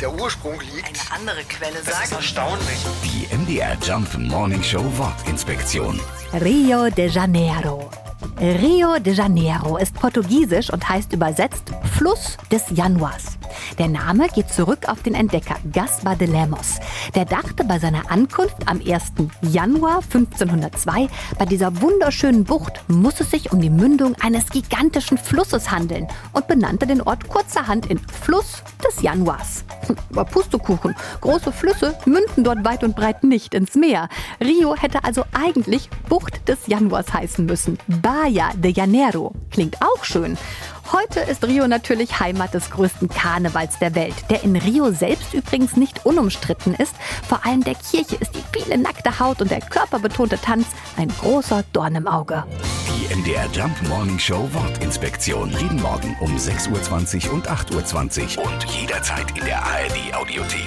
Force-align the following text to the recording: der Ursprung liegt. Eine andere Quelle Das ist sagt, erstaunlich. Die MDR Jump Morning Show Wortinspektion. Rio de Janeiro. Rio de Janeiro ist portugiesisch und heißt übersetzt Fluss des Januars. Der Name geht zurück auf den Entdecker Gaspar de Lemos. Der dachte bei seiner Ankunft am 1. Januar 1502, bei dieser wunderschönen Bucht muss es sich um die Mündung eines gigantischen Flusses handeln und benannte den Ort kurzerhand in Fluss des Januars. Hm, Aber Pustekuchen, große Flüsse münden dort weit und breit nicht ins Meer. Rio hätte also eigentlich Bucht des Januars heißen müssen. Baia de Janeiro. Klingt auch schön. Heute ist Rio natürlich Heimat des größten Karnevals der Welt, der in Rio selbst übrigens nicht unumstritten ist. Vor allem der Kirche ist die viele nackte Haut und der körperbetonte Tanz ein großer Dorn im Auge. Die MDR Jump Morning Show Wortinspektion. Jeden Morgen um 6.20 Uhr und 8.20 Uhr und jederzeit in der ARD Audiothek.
der 0.00 0.12
Ursprung 0.12 0.60
liegt. 0.60 0.86
Eine 0.86 1.20
andere 1.20 1.44
Quelle 1.44 1.74
Das 1.84 1.88
ist 1.88 2.10
sagt, 2.10 2.12
erstaunlich. 2.12 2.78
Die 3.02 3.34
MDR 3.36 3.76
Jump 3.82 4.16
Morning 4.18 4.62
Show 4.62 4.84
Wortinspektion. 4.96 6.00
Rio 6.40 6.90
de 6.90 7.08
Janeiro. 7.08 7.90
Rio 8.38 8.98
de 8.98 9.14
Janeiro 9.14 9.76
ist 9.78 9.94
portugiesisch 9.94 10.70
und 10.70 10.86
heißt 10.88 11.12
übersetzt 11.12 11.72
Fluss 11.96 12.36
des 12.50 12.64
Januars. 12.70 13.35
Der 13.78 13.88
Name 13.88 14.28
geht 14.28 14.50
zurück 14.50 14.88
auf 14.88 15.02
den 15.02 15.14
Entdecker 15.14 15.56
Gaspar 15.72 16.16
de 16.16 16.28
Lemos. 16.28 16.76
Der 17.14 17.24
dachte 17.24 17.64
bei 17.64 17.78
seiner 17.78 18.10
Ankunft 18.10 18.56
am 18.66 18.80
1. 18.80 19.12
Januar 19.42 19.96
1502, 19.96 21.08
bei 21.38 21.44
dieser 21.44 21.80
wunderschönen 21.80 22.44
Bucht 22.44 22.82
muss 22.88 23.20
es 23.20 23.30
sich 23.30 23.52
um 23.52 23.60
die 23.60 23.70
Mündung 23.70 24.14
eines 24.20 24.48
gigantischen 24.50 25.18
Flusses 25.18 25.70
handeln 25.70 26.08
und 26.32 26.46
benannte 26.46 26.86
den 26.86 27.02
Ort 27.02 27.28
kurzerhand 27.28 27.86
in 27.86 27.98
Fluss 27.98 28.62
des 28.86 29.02
Januars. 29.02 29.64
Hm, 29.86 29.96
Aber 30.12 30.24
Pustekuchen, 30.24 30.94
große 31.20 31.52
Flüsse 31.52 31.96
münden 32.06 32.44
dort 32.44 32.64
weit 32.64 32.84
und 32.84 32.96
breit 32.96 33.24
nicht 33.24 33.54
ins 33.54 33.74
Meer. 33.74 34.08
Rio 34.40 34.74
hätte 34.76 35.04
also 35.04 35.24
eigentlich 35.32 35.90
Bucht 36.08 36.48
des 36.48 36.66
Januars 36.66 37.12
heißen 37.12 37.44
müssen. 37.44 37.78
Baia 37.86 38.50
de 38.54 38.72
Janeiro. 38.72 39.32
Klingt 39.50 39.80
auch 39.82 40.04
schön. 40.04 40.36
Heute 40.92 41.20
ist 41.20 41.44
Rio 41.44 41.66
natürlich 41.66 42.20
Heimat 42.20 42.54
des 42.54 42.70
größten 42.70 43.08
Karnevals 43.08 43.78
der 43.78 43.94
Welt, 43.94 44.14
der 44.30 44.44
in 44.44 44.54
Rio 44.54 44.92
selbst 44.92 45.34
übrigens 45.34 45.76
nicht 45.76 46.06
unumstritten 46.06 46.74
ist. 46.74 46.94
Vor 47.28 47.44
allem 47.44 47.64
der 47.64 47.74
Kirche 47.74 48.16
ist 48.16 48.34
die 48.34 48.44
viele 48.52 48.78
nackte 48.78 49.18
Haut 49.18 49.42
und 49.42 49.50
der 49.50 49.60
körperbetonte 49.60 50.38
Tanz 50.38 50.66
ein 50.96 51.08
großer 51.08 51.64
Dorn 51.72 51.96
im 51.96 52.06
Auge. 52.06 52.44
Die 52.88 53.14
MDR 53.14 53.46
Jump 53.52 53.76
Morning 53.88 54.18
Show 54.18 54.48
Wortinspektion. 54.52 55.50
Jeden 55.60 55.80
Morgen 55.82 56.16
um 56.20 56.36
6.20 56.36 57.28
Uhr 57.28 57.34
und 57.34 57.50
8.20 57.50 58.38
Uhr 58.38 58.44
und 58.44 58.64
jederzeit 58.64 59.30
in 59.36 59.44
der 59.44 59.62
ARD 59.62 60.14
Audiothek. 60.14 60.65